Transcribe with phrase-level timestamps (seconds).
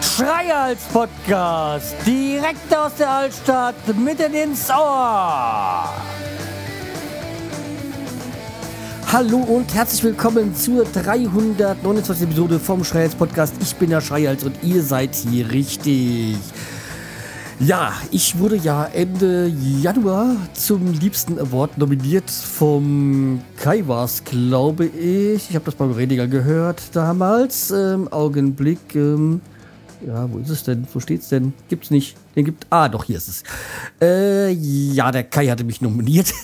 [0.00, 5.94] Schreihals Podcast, direkt aus der Altstadt, mitten ins Ohr.
[9.12, 12.22] Hallo und herzlich willkommen zur 329.
[12.24, 13.54] Episode vom Schreihals Podcast.
[13.60, 16.36] Ich bin der Schreihals und ihr seid hier richtig.
[17.58, 25.48] Ja, ich wurde ja Ende Januar zum liebsten Award nominiert vom Kai war's, glaube ich.
[25.48, 27.70] Ich habe das beim Rediger gehört damals.
[27.70, 28.94] Ähm, Augenblick.
[28.94, 29.40] Ähm,
[30.06, 30.86] ja, wo ist es denn?
[30.92, 31.54] Wo steht's denn?
[31.68, 32.18] Gibt's nicht.
[32.36, 32.66] Den gibt.
[32.68, 33.42] Ah, doch, hier ist es.
[34.02, 36.34] Äh, ja, der Kai hatte mich nominiert.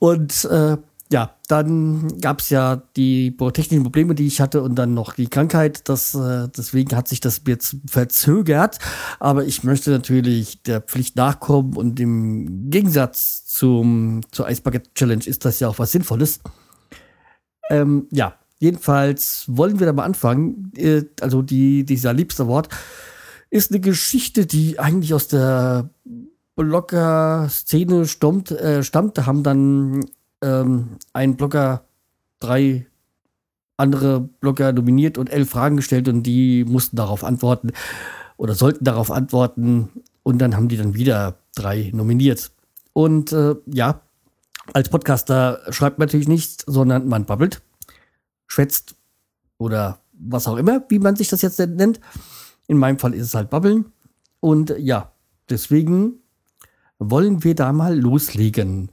[0.00, 0.76] Und äh,
[1.12, 5.26] ja, dann gab es ja die technischen Probleme, die ich hatte und dann noch die
[5.26, 5.88] Krankheit.
[5.88, 8.78] Das, äh, deswegen hat sich das jetzt verzögert.
[9.18, 15.24] Aber ich möchte natürlich der Pflicht nachkommen und im Gegensatz zum, zur Ice Bucket Challenge
[15.26, 16.40] ist das ja auch was Sinnvolles.
[17.70, 20.70] Ähm, ja, jedenfalls wollen wir da mal anfangen.
[20.76, 22.68] Äh, also die, dieser liebste Wort
[23.50, 25.90] ist eine Geschichte, die eigentlich aus der
[26.54, 29.18] Blogger-Szene stammt, äh, stammt.
[29.18, 30.04] Da haben dann
[30.42, 31.84] ähm, ein Blogger
[32.40, 32.86] drei
[33.76, 37.72] andere Blogger nominiert und elf Fragen gestellt und die mussten darauf antworten
[38.36, 39.88] oder sollten darauf antworten
[40.22, 42.52] und dann haben die dann wieder drei nominiert.
[42.92, 44.02] Und äh, ja,
[44.72, 47.62] als Podcaster schreibt man natürlich nichts, sondern man babbelt,
[48.46, 48.96] schwätzt
[49.58, 52.00] oder was auch immer, wie man sich das jetzt nennt.
[52.66, 53.86] In meinem Fall ist es halt babbeln.
[54.40, 55.12] Und ja,
[55.48, 56.20] deswegen
[56.98, 58.90] wollen wir da mal loslegen.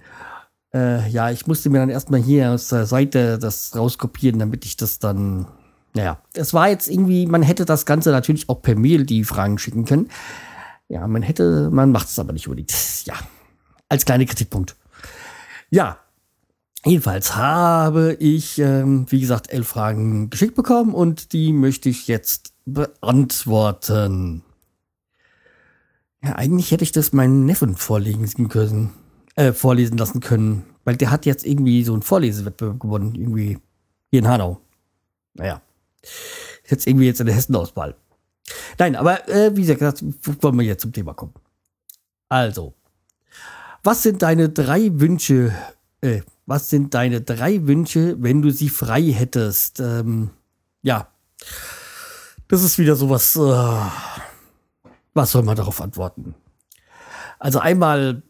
[0.73, 4.77] Äh, ja, ich musste mir dann erstmal hier aus der Seite das rauskopieren, damit ich
[4.77, 5.47] das dann.
[5.93, 9.57] Naja, es war jetzt irgendwie, man hätte das Ganze natürlich auch per Mail die Fragen
[9.57, 10.09] schicken können.
[10.89, 12.73] Ja, man hätte, man macht es aber nicht unbedingt.
[13.05, 13.15] Ja,
[13.89, 14.75] als kleiner Kritikpunkt.
[15.69, 15.97] Ja,
[16.85, 22.53] jedenfalls habe ich, ähm, wie gesagt, elf Fragen geschickt bekommen und die möchte ich jetzt
[22.65, 24.43] beantworten.
[26.23, 28.93] Ja, eigentlich hätte ich das meinen Neffen vorlegen können
[29.37, 30.65] äh, vorlesen lassen können.
[30.83, 33.59] Weil der hat jetzt irgendwie so einen Vorlesewettbewerb gewonnen, irgendwie
[34.09, 34.61] hier in Hanau.
[35.33, 35.61] Naja.
[36.67, 37.95] Jetzt irgendwie jetzt in der Hessen-Auswahl.
[38.79, 40.03] Nein, aber äh, wie gesagt,
[40.41, 41.33] wollen wir jetzt zum Thema kommen.
[42.29, 42.73] Also,
[43.83, 45.53] was sind deine drei Wünsche?
[46.01, 49.79] Äh, was sind deine drei Wünsche, wenn du sie frei hättest?
[49.79, 50.31] Ähm,
[50.81, 51.09] ja,
[52.47, 53.35] das ist wieder sowas.
[53.35, 53.91] Äh,
[55.13, 56.35] was soll man darauf antworten?
[57.39, 58.23] Also einmal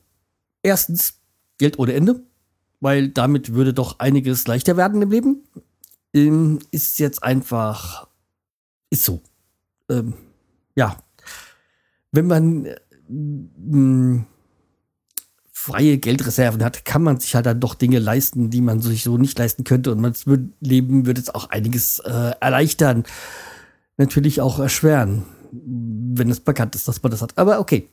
[0.63, 1.15] Erstens,
[1.57, 2.21] Geld ohne Ende,
[2.79, 5.43] weil damit würde doch einiges leichter werden im Leben.
[6.13, 8.07] Ähm, ist jetzt einfach,
[8.89, 9.21] ist so.
[9.89, 10.13] Ähm,
[10.75, 10.97] ja,
[12.11, 14.25] wenn man äh,
[15.51, 19.17] freie Geldreserven hat, kann man sich halt dann doch Dinge leisten, die man sich so
[19.17, 19.91] nicht leisten könnte.
[19.91, 20.25] Und das
[20.61, 23.03] Leben würde es auch einiges äh, erleichtern.
[23.97, 27.37] Natürlich auch erschweren, wenn es bekannt ist, dass man das hat.
[27.37, 27.89] Aber okay.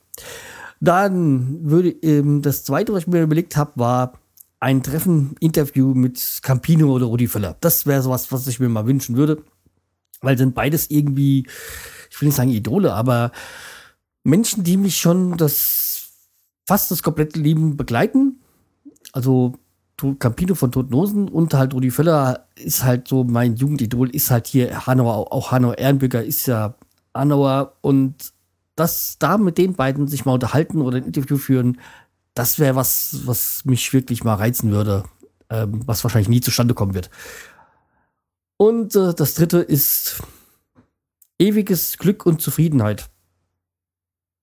[0.80, 4.12] Dann würde ähm, das zweite, was ich mir überlegt habe, war
[4.60, 7.56] ein Treffen, Interview mit Campino oder Rudi Völler.
[7.60, 9.42] Das wäre sowas, was ich mir mal wünschen würde.
[10.20, 11.46] Weil sind beides irgendwie,
[12.10, 13.30] ich will nicht sagen Idole, aber
[14.22, 16.08] Menschen, die mich schon das
[16.66, 18.40] fast das komplette Leben begleiten.
[19.12, 19.54] Also
[20.18, 24.86] Campino von Toten und halt Rudi Völler ist halt so mein Jugendidol, ist halt hier
[24.86, 26.74] Hanauer, auch Hanauer Ehrenbürger ist ja
[27.14, 28.32] Hanauer und
[28.76, 31.80] das da mit den beiden sich mal unterhalten oder ein Interview führen,
[32.34, 35.04] das wäre was, was mich wirklich mal reizen würde,
[35.50, 37.10] ähm, was wahrscheinlich nie zustande kommen wird.
[38.56, 40.22] Und äh, das dritte ist
[41.38, 43.10] ewiges Glück und Zufriedenheit.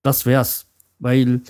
[0.02, 0.66] Das wär's,
[0.98, 1.42] weil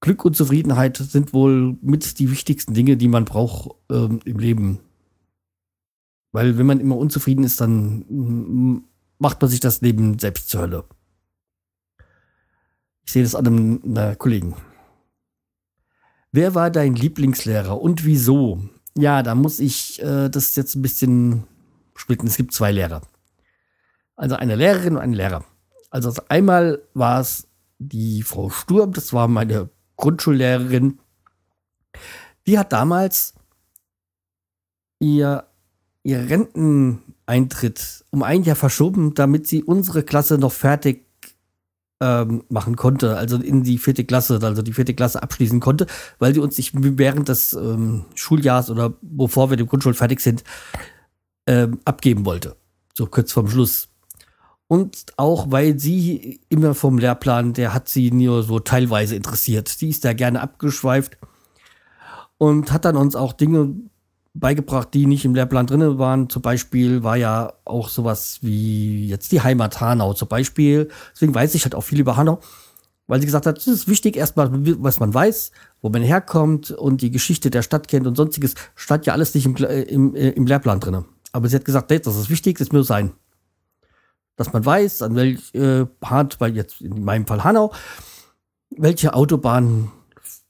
[0.00, 4.80] Glück und Zufriedenheit sind wohl mit die wichtigsten Dinge, die man braucht ähm, im Leben.
[6.32, 8.84] Weil wenn man immer unzufrieden ist, dann mm,
[9.18, 10.84] macht man sich das Leben selbst zur Hölle.
[13.06, 14.56] Ich sehe das an einem, einem Kollegen.
[16.32, 18.60] Wer war dein Lieblingslehrer und wieso?
[18.96, 21.44] Ja, da muss ich äh, das jetzt ein bisschen
[21.94, 22.26] splitten.
[22.26, 23.02] Es gibt zwei Lehrer.
[24.16, 25.44] Also eine Lehrerin und ein Lehrer.
[25.90, 27.46] Also einmal war es
[27.78, 30.98] die Frau Sturm, das war meine Grundschullehrerin.
[32.46, 33.34] Die hat damals
[34.98, 35.46] ihr,
[36.02, 41.05] ihr Renteneintritt um ein Jahr verschoben, damit sie unsere Klasse noch fertig
[42.00, 45.86] ähm, machen konnte, also in die vierte Klasse, also die vierte Klasse abschließen konnte,
[46.18, 50.44] weil sie uns nicht während des ähm, Schuljahres oder bevor wir die Grundschule fertig sind,
[51.46, 52.56] ähm, abgeben wollte.
[52.94, 53.88] So kurz vorm Schluss.
[54.68, 59.68] Und auch, weil sie immer vom Lehrplan, der hat sie nur so teilweise interessiert.
[59.68, 61.16] Sie ist da gerne abgeschweift.
[62.38, 63.74] und hat dann uns auch Dinge
[64.38, 66.28] beigebracht, die nicht im Lehrplan drin waren.
[66.28, 70.88] Zum Beispiel war ja auch sowas wie jetzt die Heimat Hanau zum Beispiel.
[71.12, 72.40] Deswegen weiß ich halt auch viel über Hanau,
[73.06, 77.02] weil sie gesagt hat, es ist wichtig erstmal, was man weiß, wo man herkommt und
[77.02, 78.54] die Geschichte der Stadt kennt und sonstiges.
[78.74, 81.04] Stand ja alles nicht im, im, im Lehrplan drin.
[81.32, 83.12] Aber sie hat gesagt, nee, das ist wichtig, das muss sein.
[84.36, 85.86] Dass man weiß, an welch äh,
[86.38, 87.72] weil jetzt in meinem Fall Hanau,
[88.70, 89.90] welche Autobahnen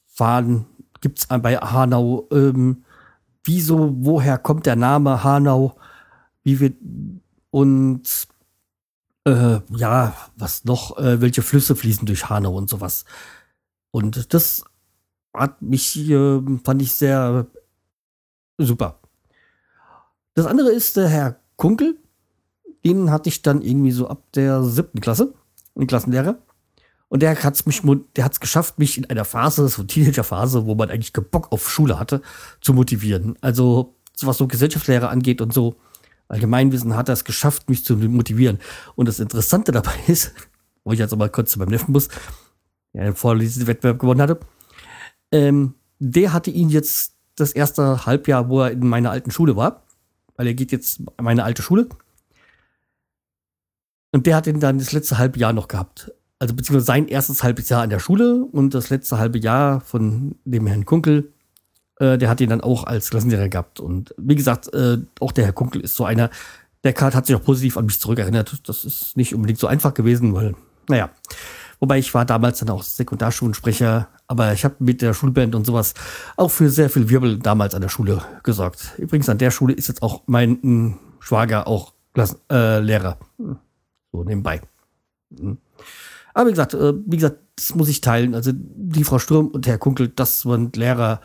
[0.07, 0.67] fahren,
[1.01, 2.85] gibt es bei Hanau, ähm,
[3.47, 5.77] wieso, woher kommt der Name Hanau,
[6.43, 6.73] wie wir
[7.51, 8.03] und
[9.25, 13.05] äh, ja, was noch, äh, welche Flüsse fließen durch Hanau und sowas.
[13.91, 14.65] Und das
[15.35, 17.47] hat mich, äh, fand ich sehr
[18.59, 19.01] super.
[20.35, 21.97] Das andere ist der Herr Kunkel.
[22.85, 25.35] Den hatte ich dann irgendwie so ab der siebten Klasse,
[25.75, 26.39] einen Klassenlehrer.
[27.09, 27.83] Und der hat es mich,
[28.17, 31.71] der hat es geschafft, mich in einer Phase, so Teenager-Phase, wo man eigentlich Bock auf
[31.71, 32.21] Schule hatte,
[32.61, 33.37] zu motivieren.
[33.41, 35.77] Also, was so Gesellschaftslehre angeht und so
[36.29, 38.59] Allgemeinwissen hat er es geschafft, mich zu motivieren.
[38.97, 40.33] Und das Interessante dabei ist,
[40.85, 42.09] wo ich jetzt aber kurz zu meinem Neffen muss,
[42.93, 44.41] der einen Vorlesungswettbewerb gewonnen hatte,
[45.33, 49.85] ähm, der hatte ihn jetzt das erste Halbjahr, wo er in meiner alten Schule war,
[50.37, 51.89] weil er geht jetzt in meine alte Schule.
[54.13, 57.43] Und der hat ihn dann das letzte halbe Jahr noch gehabt also beziehungsweise sein erstes
[57.43, 61.33] halbes Jahr an der Schule und das letzte halbe Jahr von dem Herrn Kunkel,
[61.99, 63.81] äh, der hat ihn dann auch als Klassenlehrer gehabt.
[63.81, 66.31] Und wie gesagt, äh, auch der Herr Kunkel ist so einer,
[66.85, 68.69] der Kart hat sich auch positiv an mich zurückerinnert.
[68.69, 70.55] Das ist nicht unbedingt so einfach gewesen, weil,
[70.89, 71.11] naja.
[71.79, 75.93] Wobei ich war damals dann auch Sekundarschulensprecher, aber ich habe mit der Schulband und sowas
[76.37, 78.95] auch für sehr viel Wirbel damals an der Schule gesorgt.
[78.97, 83.19] Übrigens an der Schule ist jetzt auch mein m, Schwager auch Klassen, äh, Lehrer.
[84.11, 84.63] So nebenbei.
[85.39, 85.59] Hm.
[86.37, 88.35] Aber wie gesagt, äh, wie gesagt, das muss ich teilen.
[88.35, 91.23] Also die Frau Sturm und Herr Kunkel, das waren Lehrer,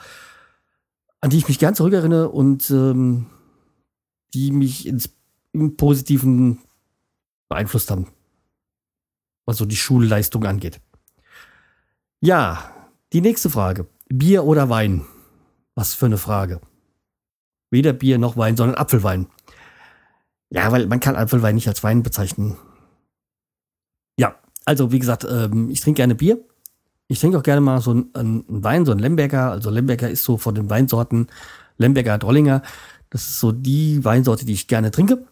[1.20, 3.26] an die ich mich gern zurückerinnere und ähm,
[4.34, 5.10] die mich ins,
[5.52, 6.60] im Positiven
[7.50, 8.08] beeinflusst haben,
[9.46, 10.80] was so die Schulleistung angeht.
[12.22, 12.72] Ja,
[13.12, 13.88] die nächste Frage.
[14.08, 15.06] Bier oder Wein?
[15.76, 16.62] Was für eine Frage.
[17.70, 19.28] Weder Bier noch Wein, sondern Apfelwein.
[20.52, 22.58] Ja, weil man kann Apfelwein nicht als Wein bezeichnen.
[24.66, 26.40] Also wie gesagt, ähm, ich trinke gerne Bier.
[27.08, 29.52] Ich trinke auch gerne mal so einen, einen Wein, so ein Lemberger.
[29.52, 31.28] Also Lemberger ist so von den Weinsorten
[31.78, 32.62] Lemberger Drollinger.
[33.10, 35.26] Das ist so die Weinsorte, die ich gerne trinke.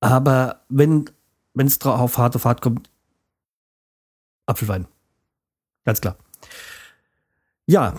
[0.00, 1.10] Aber wenn
[1.54, 2.90] es auf harte Fahrt kommt,
[4.46, 4.86] Apfelwein.
[5.84, 6.16] Ganz klar.
[7.66, 7.94] Ja,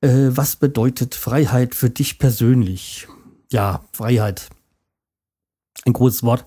[0.00, 3.08] äh, was bedeutet Freiheit für dich persönlich?
[3.50, 4.48] Ja, Freiheit.
[5.86, 6.44] Ein großes Wort.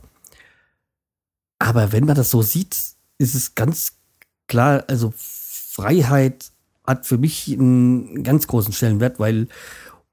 [1.62, 2.74] Aber wenn man das so sieht,
[3.20, 4.00] ist es ganz
[4.48, 6.52] klar, also Freiheit
[6.88, 9.48] hat für mich einen ganz großen Stellenwert, weil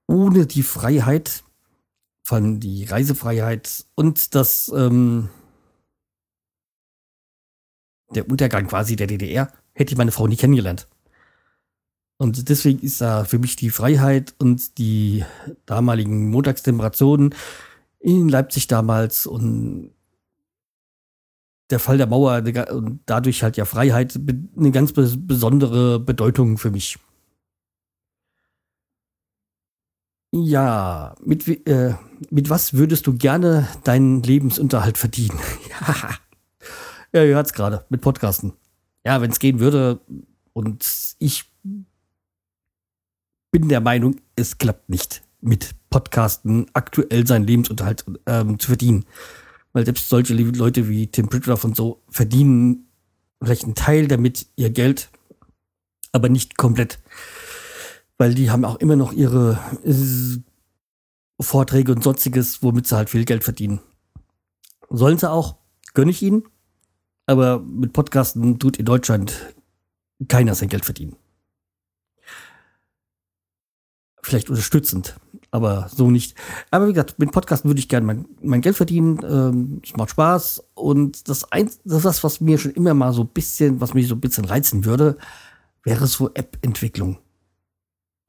[0.06, 1.42] ohne die Freiheit,
[2.22, 5.30] von die Reisefreiheit und das ähm,
[8.10, 10.86] der Untergang quasi der DDR, hätte ich meine Frau nie kennengelernt.
[12.18, 15.24] Und deswegen ist da für mich die Freiheit und die
[15.64, 17.34] damaligen Montagstemperaturen
[18.00, 19.94] in Leipzig damals und
[21.70, 24.19] der Fall der Mauer und dadurch halt ja Freiheit
[24.56, 26.99] eine ganz besondere Bedeutung für mich.
[30.31, 31.94] Ja, mit, äh,
[32.31, 35.39] mit was würdest du gerne deinen Lebensunterhalt verdienen?
[37.13, 38.53] ja, ihr hört es gerade, mit Podcasten.
[39.06, 40.01] Ja, wenn es gehen würde
[40.53, 41.51] und ich
[43.51, 49.06] bin der Meinung, es klappt nicht, mit Podcasten aktuell seinen Lebensunterhalt ähm, zu verdienen.
[49.79, 52.89] Weil selbst solche Leute wie Tim Pritloff und so verdienen
[53.41, 55.08] vielleicht einen Teil damit ihr Geld,
[56.11, 56.99] aber nicht komplett.
[58.17, 60.41] Weil die haben auch immer noch ihre äh,
[61.41, 63.79] Vorträge und sonstiges, womit sie halt viel Geld verdienen.
[64.91, 65.58] Sollen sie auch,
[65.94, 66.43] gönne ich ihnen.
[67.27, 69.55] Aber mit Podcasten tut in Deutschland
[70.27, 71.15] keiner sein Geld verdienen.
[74.23, 76.34] Vielleicht unterstützend aber so nicht.
[76.70, 79.20] Aber wie gesagt, mit Podcasten würde ich gerne mein, mein Geld verdienen.
[79.22, 80.64] Ähm, es macht Spaß.
[80.74, 84.14] Und das, ein, das, was mir schon immer mal so ein bisschen, was mich so
[84.14, 85.17] ein bisschen reizen würde,
[85.84, 87.19] wäre so App-Entwicklung.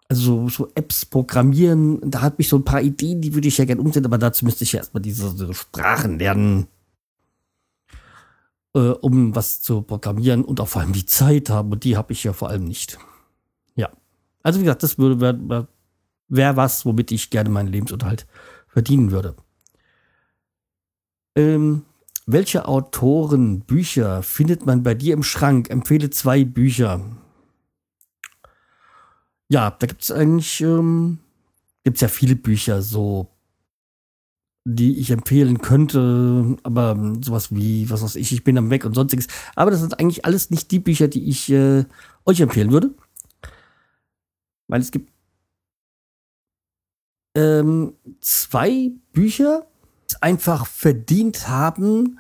[0.08, 3.66] Also so, Apps programmieren, da hat mich so ein paar Ideen, die würde ich ja
[3.66, 6.66] gerne umsetzen, aber dazu müsste ich ja erstmal diese, diese Sprachen lernen,
[8.74, 11.72] äh, um was zu programmieren und auch vor allem die Zeit haben.
[11.72, 12.98] Und die habe ich ja vor allem nicht.
[13.76, 13.92] Ja.
[14.42, 15.68] Also wie gesagt, das würde, wäre
[16.30, 18.28] wäre was, womit ich gerne meinen Lebensunterhalt
[18.68, 19.36] verdienen würde.
[21.36, 21.84] Ähm,
[22.26, 25.70] welche Autoren, Bücher findet man bei dir im Schrank?
[25.70, 27.02] Empfehle zwei Bücher.
[29.50, 31.20] ja, da gibt es eigentlich ähm,
[31.84, 33.28] gibt's ja viele Bücher, so
[34.66, 38.94] die ich empfehlen könnte, aber sowas wie, was weiß ich, ich bin am Weg und
[38.94, 39.28] sonstiges.
[39.56, 41.86] Aber das sind eigentlich alles nicht die Bücher, die ich äh,
[42.26, 42.94] euch empfehlen würde.
[44.68, 45.12] Weil es gibt
[47.36, 49.66] ähm, zwei Bücher,
[50.22, 52.20] einfach verdient haben,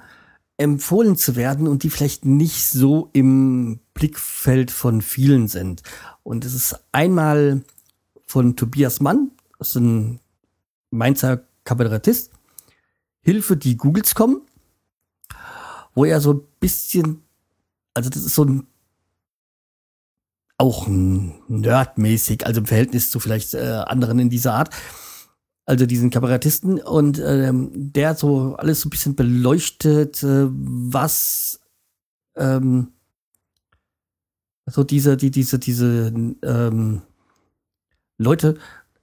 [0.57, 5.83] empfohlen zu werden und die vielleicht nicht so im Blickfeld von vielen sind.
[6.23, 7.63] Und es ist einmal
[8.25, 10.19] von Tobias Mann, das ist ein
[10.91, 12.31] Mainzer Kabarettist,
[13.21, 14.41] Hilfe, die Googles kommen,
[15.93, 17.23] wo er so ein bisschen,
[17.93, 18.67] also das ist so ein
[20.59, 24.69] auch nerdmäßig, also im Verhältnis zu vielleicht äh, anderen in dieser Art,
[25.65, 26.79] also diesen Kabarettisten.
[26.81, 31.61] Und ähm, der so alles so ein bisschen beleuchtet, äh, was
[32.35, 32.89] ähm,
[34.65, 36.13] so diese, die, diese, diese
[36.43, 37.01] ähm,
[38.17, 38.57] Leute,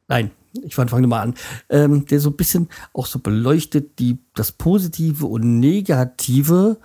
[0.09, 0.31] nein,
[0.63, 1.35] ich fange mal an,
[1.71, 6.79] ähm, der so ein bisschen auch so beleuchtet, die, das Positive und Negative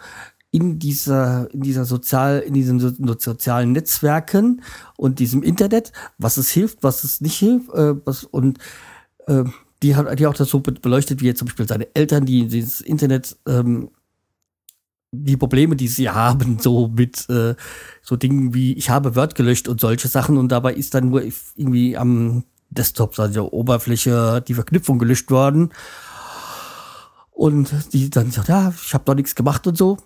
[0.51, 4.61] in dieser, in dieser sozial, in diesen so, sozialen Netzwerken
[4.97, 8.59] und diesem Internet, was es hilft, was es nicht hilft, äh, was, und
[9.27, 9.45] äh,
[9.81, 12.81] die hat die auch das so beleuchtet, wie jetzt zum Beispiel seine Eltern, die dieses
[12.81, 13.89] Internet ähm,
[15.13, 17.55] die Probleme, die sie haben, so mit äh,
[18.01, 21.23] so Dingen wie ich habe Word gelöscht und solche Sachen und dabei ist dann nur
[21.55, 25.71] irgendwie am Desktop, also der Oberfläche, die Verknüpfung gelöscht worden.
[27.31, 29.97] Und die dann sagt, ja, ich habe doch nichts gemacht und so.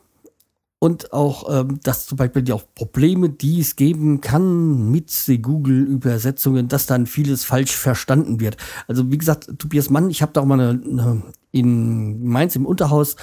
[0.79, 6.67] Und auch, ähm, dass zum Beispiel die auch Probleme, die es geben kann mit Google-Übersetzungen,
[6.67, 8.57] dass dann vieles falsch verstanden wird.
[8.87, 12.65] Also wie gesagt, Tobias Mann, ich habe da auch mal eine, eine, in Mainz im
[12.65, 13.15] Unterhaus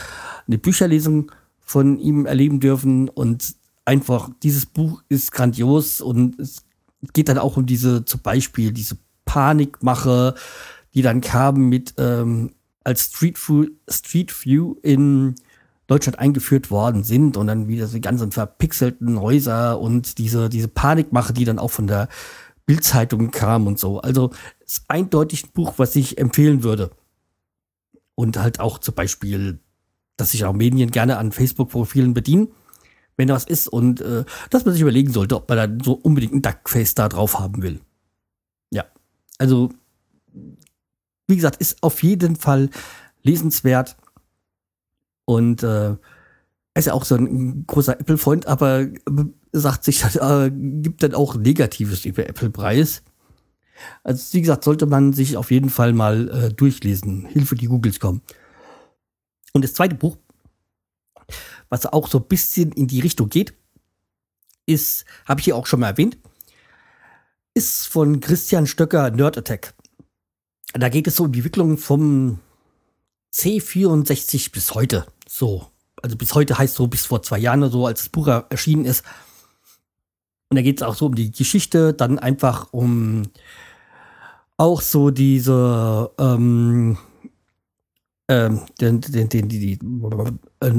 [0.47, 1.31] eine Bücherlesung
[1.61, 3.55] von ihm erleben dürfen und
[3.85, 6.65] einfach dieses Buch ist grandios und es
[7.13, 10.35] geht dann auch um diese zum Beispiel diese Panikmache,
[10.95, 12.51] die dann kam mit ähm,
[12.85, 13.39] als Street
[13.89, 15.35] Street View in
[15.93, 21.35] Deutschland eingeführt worden sind und dann wieder die ganzen verpixelten Häuser und diese, diese Panikmache,
[21.35, 22.09] die dann auch von der
[22.65, 24.01] Bildzeitung kam und so.
[24.01, 24.31] Also
[24.65, 26.93] ist eindeutig ein Buch, was ich empfehlen würde.
[28.15, 29.59] Und halt auch zum Beispiel,
[30.17, 32.49] dass sich auch Medien gerne an Facebook-Profilen bedienen,
[33.19, 35.93] wenn da was ist und äh, dass man sich überlegen sollte, ob man dann so
[35.93, 37.81] unbedingt ein Duckface da drauf haben will.
[38.71, 38.87] Ja,
[39.37, 39.69] also
[41.27, 42.71] wie gesagt, ist auf jeden Fall
[43.23, 43.99] lesenswert.
[45.25, 45.97] Und äh,
[46.75, 48.87] er ist ja auch so ein großer Apple-Freund, aber
[49.53, 53.03] sagt sich, äh, gibt dann auch Negatives über Apple-Preis.
[54.05, 57.27] Also wie gesagt, sollte man sich auf jeden Fall mal äh, durchlesen.
[57.27, 58.23] Hilfe, die Googles kommen.
[59.53, 60.17] Und das zweite Buch,
[61.69, 63.55] was auch so ein bisschen in die Richtung geht,
[64.67, 66.19] ist, habe ich hier auch schon mal erwähnt,
[67.55, 69.75] ist von Christian Stöcker Nerd Attack.
[70.73, 72.39] Da geht es so um die Entwicklung vom
[73.33, 75.07] C64 bis heute.
[75.29, 75.67] So.
[76.03, 78.85] Also bis heute heißt so bis vor zwei Jahren oder so, als das Buch erschienen
[78.85, 79.05] ist.
[80.51, 83.23] Und da geht es auch so um die Geschichte, dann einfach um
[84.57, 86.99] auch so diese, ähm,
[88.29, 89.73] ähm, den, den, den, die, die,
[90.61, 90.73] äh,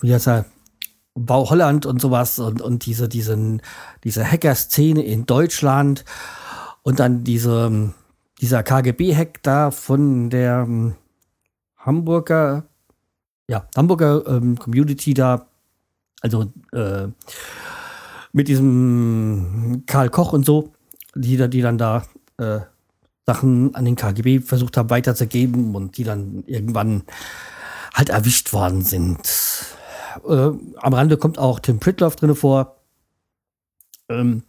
[0.00, 0.46] wie heißt er,
[1.14, 3.62] Bau Holland und sowas und, und diese, diesen,
[4.02, 6.04] diese Hacker-Szene in Deutschland
[6.82, 7.92] und dann diese,
[8.40, 10.66] dieser KGB-Hack da von der
[11.84, 12.64] Hamburger,
[13.48, 15.46] ja, Hamburger ähm, Community da,
[16.20, 17.08] also äh,
[18.32, 20.72] mit diesem Karl Koch und so,
[21.14, 22.04] die, die dann da
[22.38, 22.60] äh,
[23.26, 27.04] Sachen an den KGB versucht haben weiterzugeben und die dann irgendwann
[27.94, 29.18] halt erwischt worden sind.
[30.26, 32.76] Äh, am Rande kommt auch Tim Pritloff drin vor.
[34.08, 34.42] Ähm,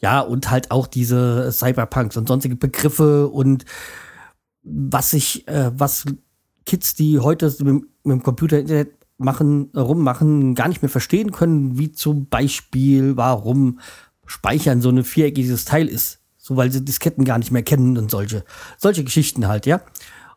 [0.00, 3.64] ja, und halt auch diese Cyberpunks und sonstige Begriffe und
[4.62, 6.04] was sich, äh, was
[6.66, 11.78] Kids, die heute mit, mit dem Computer Internet machen, rummachen, gar nicht mehr verstehen können,
[11.78, 13.80] wie zum Beispiel, warum
[14.26, 16.20] Speichern so ein viereckiges Teil ist.
[16.36, 18.44] So, weil sie Disketten gar nicht mehr kennen und solche,
[18.76, 19.80] solche Geschichten halt, ja.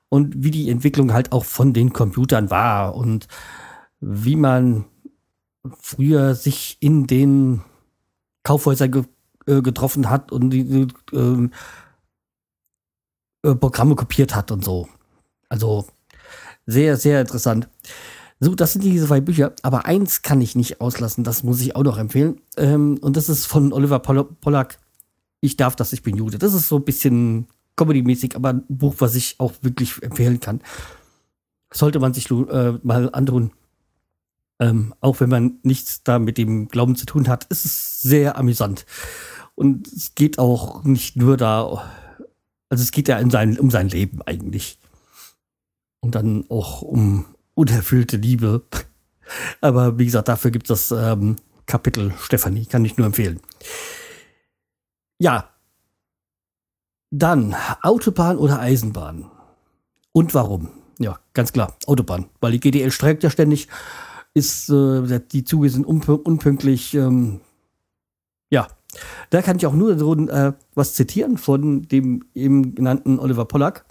[0.07, 3.27] Und wie die Entwicklung halt auch von den Computern war und
[3.99, 4.85] wie man
[5.79, 7.61] früher sich in den
[8.43, 9.03] Kaufhäusern ge
[9.45, 11.49] äh, getroffen hat und die äh,
[13.43, 14.87] äh, Programme kopiert hat und so.
[15.49, 15.85] Also
[16.69, 17.67] sehr, sehr interessant.
[18.39, 19.53] So, das sind diese zwei Bücher.
[19.63, 22.39] Aber eins kann ich nicht auslassen, das muss ich auch noch empfehlen.
[22.57, 24.77] Ähm, und das ist von Oliver Pollack.
[25.41, 26.37] Ich darf das, ich bin Jude.
[26.37, 30.61] Das ist so ein bisschen Comedy-mäßig, aber ein Buch, was ich auch wirklich empfehlen kann.
[31.73, 33.51] Sollte man sich äh, mal antun.
[34.59, 38.37] Ähm, auch wenn man nichts da mit dem Glauben zu tun hat, ist es sehr
[38.37, 38.85] amüsant.
[39.55, 41.83] Und es geht auch nicht nur da,
[42.69, 44.77] also es geht ja in sein, um sein Leben eigentlich.
[46.01, 47.25] Und dann auch um
[47.55, 48.63] unerfüllte Liebe.
[49.61, 53.39] Aber wie gesagt, dafür gibt es das ähm, Kapitel Stefanie, kann ich nur empfehlen.
[55.19, 55.49] Ja.
[57.11, 59.29] Dann Autobahn oder Eisenbahn.
[60.11, 60.69] Und warum?
[60.99, 62.29] Ja, ganz klar, Autobahn.
[62.39, 63.67] Weil die GDL streikt ja ständig,
[64.33, 66.93] ist, äh, die Züge sind unpünktlich.
[66.93, 67.41] Ähm,
[68.49, 68.67] ja,
[69.29, 73.85] da kann ich auch nur so, äh, was zitieren von dem eben genannten Oliver Pollack,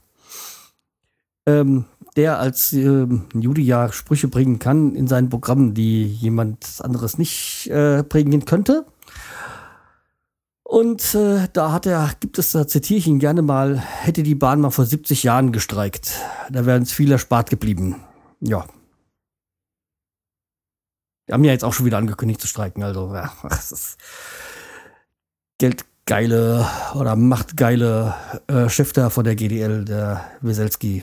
[1.48, 1.84] ähm,
[2.16, 7.68] der als äh, Jude ja Sprüche bringen kann in seinen Programmen, die jemand anderes nicht
[7.70, 8.84] äh, bringen könnte.
[10.64, 14.34] Und äh, da hat er, gibt es, da zitiere ich ihn gerne mal, hätte die
[14.34, 16.20] Bahn mal vor 70 Jahren gestreikt.
[16.50, 17.96] Da wären es viel erspart geblieben.
[18.40, 18.66] Ja.
[21.24, 23.98] Wir haben ja jetzt auch schon wieder angekündigt zu streiken, also ja, es ist
[25.58, 28.14] geldgeile oder machtgeile
[28.48, 31.02] äh, da von der GDL, der Weselski.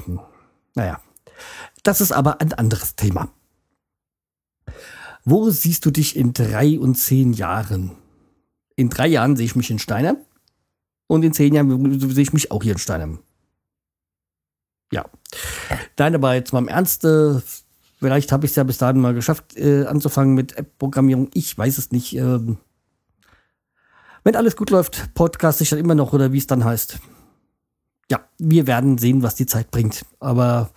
[0.75, 1.00] Naja,
[1.84, 3.29] das ist aber ein anderes Thema.
[5.24, 7.91] Wo siehst du dich in drei und zehn Jahren?
[8.75, 10.17] In drei Jahren sehe ich mich in Steinem
[11.08, 13.20] und in zehn Jahren sehe ich mich auch hier in Steinem.
[14.91, 15.05] Ja.
[15.98, 17.08] Nein, aber jetzt mal im Ernst,
[18.00, 21.29] vielleicht habe ich es ja bis dahin mal geschafft, äh, anzufangen mit App-Programmierung.
[21.34, 22.15] Ich weiß es nicht.
[22.15, 22.58] Ähm,
[24.24, 27.00] wenn alles gut läuft, podcast ich dann immer noch oder wie es dann heißt.
[28.09, 30.05] Ja, wir werden sehen, was die Zeit bringt.
[30.19, 30.71] Aber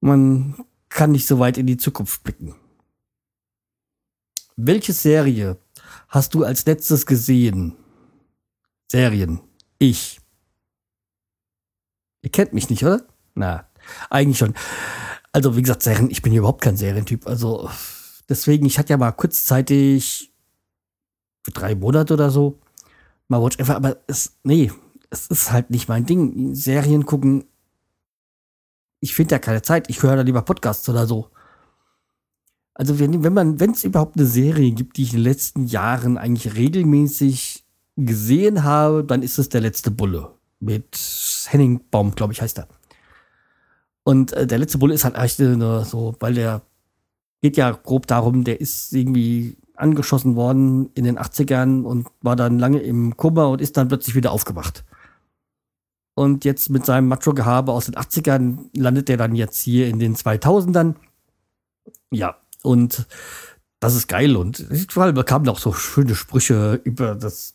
[0.00, 2.54] man kann nicht so weit in die Zukunft blicken.
[4.56, 5.58] Welche Serie
[6.08, 7.76] hast du als letztes gesehen?
[8.90, 9.40] Serien.
[9.78, 10.20] Ich.
[12.22, 13.06] Ihr kennt mich nicht, oder?
[13.34, 13.66] Na,
[14.10, 14.54] eigentlich schon.
[15.32, 17.26] Also, wie gesagt, Serien, ich bin hier überhaupt kein Serientyp.
[17.26, 17.70] Also,
[18.28, 20.32] deswegen, ich hatte ja mal kurzzeitig
[21.42, 22.58] für drei Monate oder so.
[23.28, 24.72] Mal Watch Ever, aber es, nee,
[25.10, 26.54] es ist halt nicht mein Ding.
[26.54, 27.44] Serien gucken,
[29.00, 29.90] ich finde ja keine Zeit.
[29.90, 31.30] Ich höre da lieber Podcasts oder so.
[32.74, 36.16] Also wenn, man, wenn es überhaupt eine Serie gibt, die ich in den letzten Jahren
[36.16, 37.64] eigentlich regelmäßig
[37.96, 40.98] gesehen habe, dann ist es der letzte Bulle mit
[41.48, 42.68] Henning Baum, glaube ich, heißt er.
[44.02, 46.62] Und äh, der letzte Bulle ist halt echt eine, so, weil der
[47.42, 52.58] geht ja grob darum, der ist irgendwie angeschossen worden in den 80ern und war dann
[52.58, 54.84] lange im Koma und ist dann plötzlich wieder aufgewacht.
[56.20, 60.16] Und jetzt mit seinem Macho-Gehabe aus den 80ern landet er dann jetzt hier in den
[60.16, 60.94] 2000ern.
[62.10, 63.06] Ja, und
[63.78, 64.36] das ist geil.
[64.36, 67.54] Und vor allem bekamen auch so schöne Sprüche über das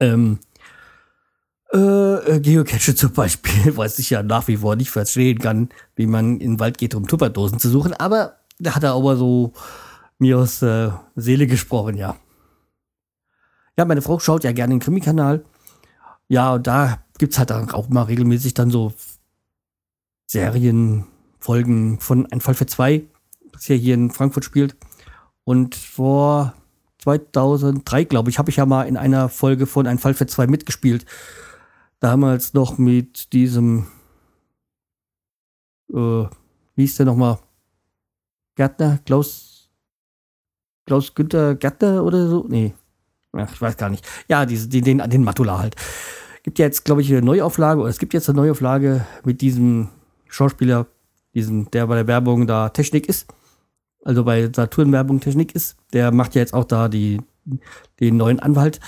[0.00, 0.38] ähm,
[1.70, 6.40] äh, Geocache zum Beispiel, was ich ja nach wie vor nicht verstehen kann, wie man
[6.40, 7.92] in den Wald geht, um Tupperdosen zu suchen.
[7.92, 9.52] Aber da hat er aber so
[10.18, 12.16] mir aus äh, Seele gesprochen, ja.
[13.76, 15.44] Ja, meine Frau schaut ja gerne den Krimi-Kanal.
[16.28, 18.92] Ja, und da gibt es halt auch mal regelmäßig dann so
[20.26, 23.04] Serienfolgen von Ein Fall für zwei,
[23.52, 24.76] das hier, hier in Frankfurt spielt.
[25.44, 26.54] Und vor
[26.98, 30.46] 2003, glaube ich, habe ich ja mal in einer Folge von Ein Fall für zwei
[30.46, 31.06] mitgespielt.
[32.00, 33.86] Damals noch mit diesem,
[35.90, 36.28] äh, wie
[36.76, 37.38] hieß der nochmal?
[38.54, 39.48] Gärtner, Klaus
[40.88, 42.46] Klaus Günther Gatter oder so.
[42.48, 42.72] Nee.
[43.32, 44.06] Ach, ich weiß gar nicht.
[44.26, 45.76] Ja, diese, den, den, den Matula halt.
[46.42, 49.88] Gibt ja jetzt, glaube ich, eine Neuauflage, oder es gibt jetzt eine Neuauflage mit diesem
[50.28, 50.86] Schauspieler,
[51.34, 53.26] diesem, der bei der Werbung da Technik ist.
[54.04, 55.76] Also bei Saturn Werbung Technik ist.
[55.92, 57.20] Der macht ja jetzt auch da die,
[58.00, 58.80] den neuen Anwalt.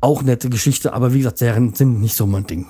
[0.00, 2.66] Auch nette Geschichte, aber wie gesagt, Serien sind nicht so mein Ding.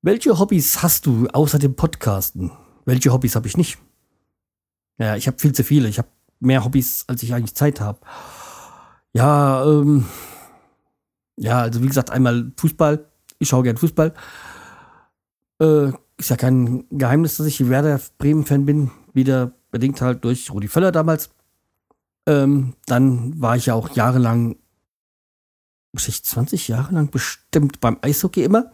[0.00, 2.50] Welche Hobbys hast du außer dem Podcasten?
[2.84, 3.78] Welche Hobbys habe ich nicht?
[4.98, 5.88] Ja, ich habe viel zu viele.
[5.88, 6.08] Ich habe
[6.40, 8.00] mehr Hobbys, als ich eigentlich Zeit habe.
[9.14, 10.06] Ja, ähm,
[11.36, 13.06] ja, also wie gesagt, einmal Fußball.
[13.38, 14.12] Ich schaue gern Fußball.
[15.60, 18.90] Äh, ist ja kein Geheimnis, dass ich Werder Bremen-Fan bin.
[19.12, 21.30] Wieder bedingt halt durch Rudi Völler damals.
[22.26, 24.56] Ähm, dann war ich ja auch jahrelang,
[25.92, 28.70] muss ich 20 Jahre lang bestimmt beim Eishockey immer.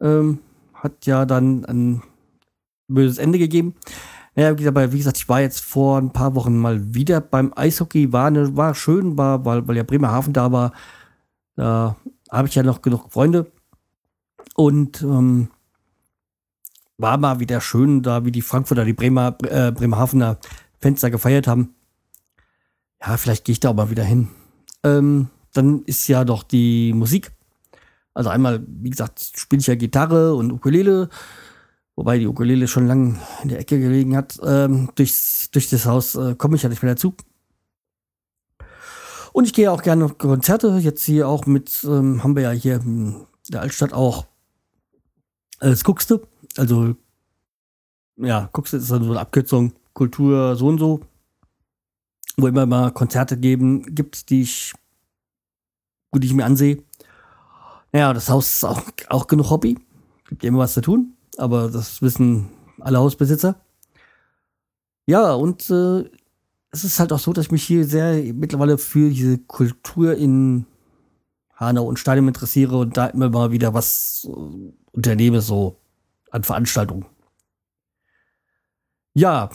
[0.00, 0.38] Ähm,
[0.74, 2.02] hat ja dann ein
[2.88, 3.74] böses Ende gegeben.
[4.36, 8.12] Ja, aber wie gesagt, ich war jetzt vor ein paar Wochen mal wieder beim Eishockey,
[8.12, 10.72] war, ne, war schön, war, weil, weil ja Bremerhaven da war.
[11.56, 11.96] Da
[12.30, 13.50] habe ich ja noch genug Freunde.
[14.54, 15.48] Und ähm,
[16.96, 20.38] war mal wieder schön, da wie die Frankfurter, die Bremer, äh, Bremerhavener
[20.80, 21.74] Fenster gefeiert haben.
[23.00, 24.28] Ja, vielleicht gehe ich da auch mal wieder hin.
[24.84, 27.32] Ähm, dann ist ja doch die Musik.
[28.14, 31.08] Also einmal, wie gesagt, spiele ich ja Gitarre und Ukulele
[32.00, 34.40] wobei die Ukulele schon lange in der Ecke gelegen hat.
[34.42, 37.14] Ähm, durchs, durch das Haus äh, komme ich ja nicht mehr dazu.
[39.34, 40.78] Und ich gehe auch gerne auf Konzerte.
[40.78, 44.24] Jetzt hier auch mit, ähm, haben wir ja hier in der Altstadt auch
[45.60, 46.26] äh, das Guckste.
[46.56, 46.96] Also,
[48.16, 51.02] ja, Guckste ist dann so eine Abkürzung Kultur so und so.
[52.38, 54.72] Wo immer mal Konzerte geben, gibt, die ich,
[56.10, 56.82] gut, die ich mir ansehe.
[57.92, 59.76] Naja, das Haus ist auch, auch genug Hobby.
[60.30, 61.14] Gibt immer was zu tun.
[61.36, 63.60] Aber das wissen alle Hausbesitzer.
[65.06, 66.04] Ja, und äh,
[66.70, 70.66] es ist halt auch so, dass ich mich hier sehr mittlerweile für diese Kultur in
[71.54, 75.80] Hanau und Stadium interessiere und da immer mal wieder was äh, unternehme, so
[76.30, 77.06] an Veranstaltungen.
[79.14, 79.50] Ja,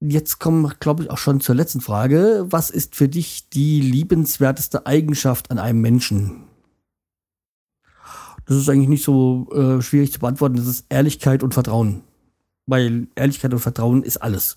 [0.00, 2.46] jetzt kommen glaube ich, auch schon zur letzten Frage.
[2.48, 6.44] Was ist für dich die liebenswerteste Eigenschaft an einem Menschen?
[8.46, 10.56] Das ist eigentlich nicht so äh, schwierig zu beantworten.
[10.56, 12.02] Das ist Ehrlichkeit und Vertrauen.
[12.66, 14.56] Weil Ehrlichkeit und Vertrauen ist alles.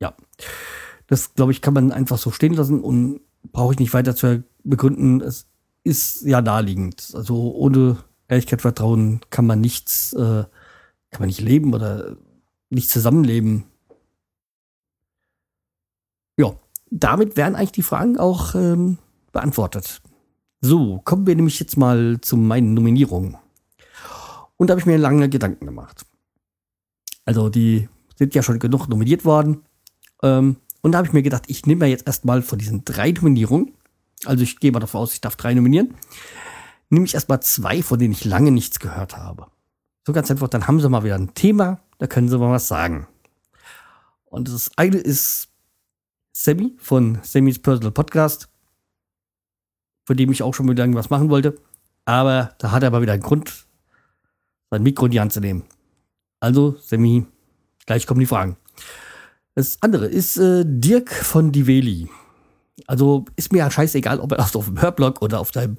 [0.00, 0.14] Ja.
[1.06, 3.20] Das, glaube ich, kann man einfach so stehen lassen und
[3.52, 5.20] brauche ich nicht weiter zu begründen.
[5.20, 5.46] Es
[5.84, 7.12] ist ja naheliegend.
[7.14, 10.44] Also ohne Ehrlichkeit, Vertrauen kann man nichts, äh,
[11.10, 12.16] kann man nicht leben oder
[12.70, 13.64] nicht zusammenleben.
[16.38, 16.58] Ja,
[16.90, 18.98] damit wären eigentlich die Fragen auch ähm,
[19.32, 20.02] beantwortet.
[20.60, 23.36] So, kommen wir nämlich jetzt mal zu meinen Nominierungen.
[24.56, 26.06] Und da habe ich mir lange Gedanken gemacht.
[27.24, 29.62] Also die sind ja schon genug nominiert worden.
[30.22, 33.10] Ähm, und da habe ich mir gedacht, ich nehme mir jetzt erstmal von diesen drei
[33.10, 33.74] Nominierungen,
[34.24, 35.94] also ich gehe mal davon aus, ich darf drei nominieren,
[36.90, 39.48] nehme ich erstmal zwei, von denen ich lange nichts gehört habe.
[40.06, 42.68] So ganz einfach, dann haben sie mal wieder ein Thema, da können sie mal was
[42.68, 43.08] sagen.
[44.26, 45.48] Und das eine ist
[46.32, 48.48] Sammy von Sammys Personal Podcast,
[50.06, 51.58] von dem ich auch schon wieder irgendwas machen wollte.
[52.06, 53.66] Aber da hat er aber wieder einen Grund,
[54.70, 55.64] sein Mikro in die Hand zu nehmen.
[56.40, 57.26] Also, Sammy,
[57.84, 58.56] gleich kommen die Fragen.
[59.54, 62.08] Das andere ist äh, Dirk von Diveli.
[62.86, 65.78] Also ist mir ja scheißegal, ob er das auf dem Hörblog oder auf deinem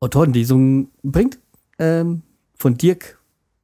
[0.00, 1.38] Autorenlesung bringt.
[1.78, 2.22] Ähm,
[2.54, 3.18] von Dirk,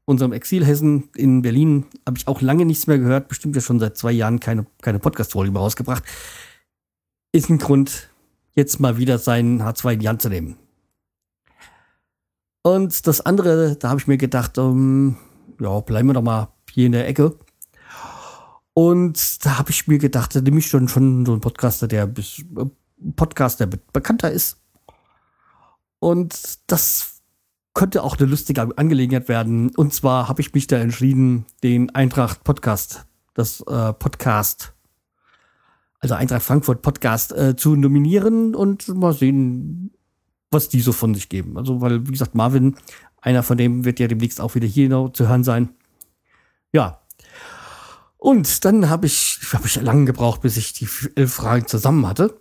[0.06, 3.28] unserem Exilhessen in Berlin, habe ich auch lange nichts mehr gehört.
[3.28, 6.02] Bestimmt ja schon seit zwei Jahren keine, keine Podcast-Folge mehr rausgebracht.
[7.32, 8.10] Ist ein Grund,
[8.54, 10.56] jetzt mal wieder seinen H2 in die Hand zu nehmen.
[12.62, 15.16] Und das andere, da habe ich mir gedacht, um,
[15.60, 17.36] ja, bleiben wir doch mal hier in der Ecke.
[18.74, 22.04] Und da habe ich mir gedacht, da nehme ich schon, schon so einen Podcaster, der
[22.04, 22.64] äh,
[23.16, 24.58] Podcaster bekannter ist.
[25.98, 27.20] Und das
[27.74, 29.74] könnte auch eine lustige Angelegenheit werden.
[29.76, 34.72] Und zwar habe ich mich da entschieden, den Eintracht Podcast, das äh, Podcast,
[36.02, 39.92] also Eintracht Frankfurt Podcast äh, zu nominieren und mal sehen,
[40.50, 41.56] was die so von sich geben.
[41.56, 42.76] Also, weil, wie gesagt, Marvin,
[43.20, 45.70] einer von dem wird ja demnächst auch wieder hier zu hören sein.
[46.72, 47.02] Ja,
[48.18, 52.38] und dann habe ich, habe ich lange gebraucht, bis ich die elf Fragen zusammen hatte,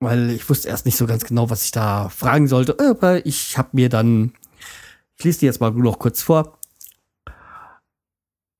[0.00, 2.78] weil ich wusste erst nicht so ganz genau, was ich da fragen sollte.
[2.78, 4.32] Aber ich habe mir dann,
[5.16, 6.58] ich lese die jetzt mal nur noch kurz vor,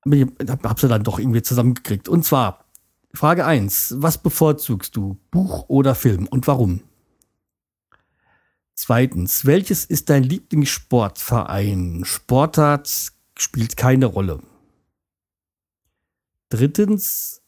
[0.05, 2.09] habe sie dann doch irgendwie zusammengekriegt.
[2.09, 2.65] Und zwar
[3.13, 6.81] Frage 1, was bevorzugst du, Buch oder Film und warum?
[8.75, 12.03] Zweitens, welches ist dein Lieblingssportverein?
[12.05, 14.41] Sportart spielt keine Rolle.
[16.49, 17.41] Drittens,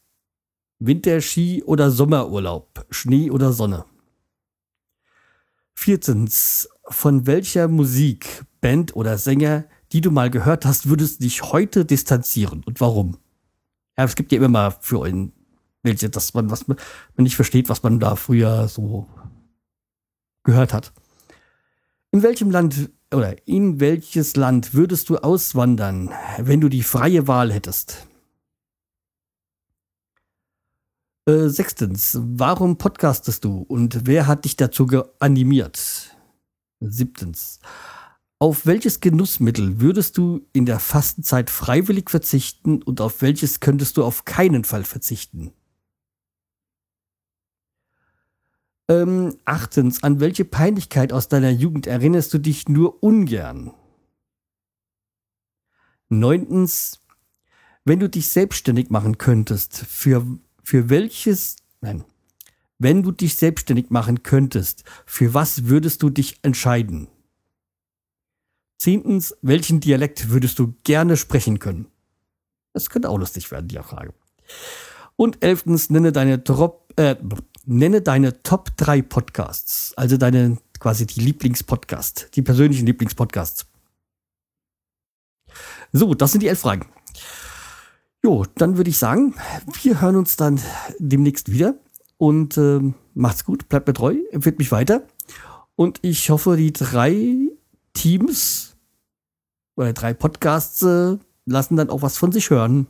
[0.80, 3.86] Winterski oder Sommerurlaub, Schnee oder Sonne.
[5.74, 11.44] Viertens, von welcher Musik, Band oder Sänger, die du mal gehört hast, würdest du dich
[11.44, 13.18] heute distanzieren und warum?
[13.98, 15.34] Ja, es gibt ja immer mal für einen
[15.84, 16.78] dass man, was man,
[17.18, 19.08] nicht versteht, was man da früher so
[20.44, 20.94] gehört hat.
[22.12, 27.52] In welchem Land oder in welches Land würdest du auswandern, wenn du die freie Wahl
[27.52, 28.08] hättest?
[31.28, 34.88] Äh, sechstens, warum podcastest du und wer hat dich dazu
[35.20, 36.16] animiert?
[36.80, 37.60] Siebtens,
[38.40, 44.04] auf welches Genussmittel würdest du in der Fastenzeit freiwillig verzichten und auf welches könntest du
[44.04, 45.54] auf keinen Fall verzichten?
[48.90, 53.72] Ähm, achtens, an welche Peinlichkeit aus deiner Jugend erinnerst du dich nur ungern?
[56.10, 57.00] Neuntens,
[57.86, 60.26] wenn du dich selbstständig machen könntest, für
[60.64, 62.06] für welches, nein,
[62.80, 67.08] wenn du dich selbstständig machen könntest, für was würdest du dich entscheiden?
[68.78, 71.88] Zehntens, welchen Dialekt würdest du gerne sprechen können?
[72.74, 74.14] Das könnte auch lustig werden, die Frage.
[75.16, 77.16] Und elftens, nenne deine Top, äh,
[77.66, 83.68] nenne deine Top 3 Podcasts, also deine quasi die Lieblingspodcasts, die persönlichen Lieblingspodcasts.
[85.92, 86.88] So, das sind die elf Fragen.
[88.24, 89.36] Jo, dann würde ich sagen,
[89.82, 90.60] wir hören uns dann
[91.00, 91.76] demnächst wieder.
[92.18, 92.80] Und äh,
[93.16, 95.08] macht's gut, bleibt mir treu, empfiehlt mich weiter.
[95.76, 97.50] Und ich hoffe, die drei
[97.94, 98.78] Teams
[99.76, 102.88] oder drei Podcasts äh, lassen dann auch was von sich hören.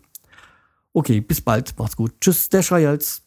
[0.91, 2.11] Okay, bis bald, macht's gut.
[2.19, 3.23] Tschüss, der Schreihals.